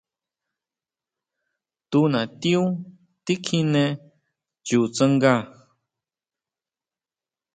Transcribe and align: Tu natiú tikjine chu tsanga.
Tu 1.89 1.99
natiú 2.11 2.61
tikjine 3.25 3.83
chu 4.67 4.79
tsanga. 4.95 5.33